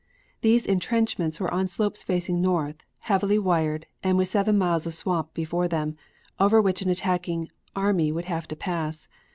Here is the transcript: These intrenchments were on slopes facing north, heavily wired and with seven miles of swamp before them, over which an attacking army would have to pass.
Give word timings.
These 0.41 0.65
intrenchments 0.65 1.39
were 1.39 1.53
on 1.53 1.67
slopes 1.67 2.01
facing 2.01 2.41
north, 2.41 2.77
heavily 3.01 3.37
wired 3.37 3.85
and 4.01 4.17
with 4.17 4.29
seven 4.29 4.57
miles 4.57 4.87
of 4.87 4.95
swamp 4.95 5.31
before 5.35 5.67
them, 5.67 5.95
over 6.39 6.59
which 6.59 6.81
an 6.81 6.89
attacking 6.89 7.51
army 7.75 8.11
would 8.11 8.25
have 8.25 8.47
to 8.47 8.55
pass. 8.55 9.07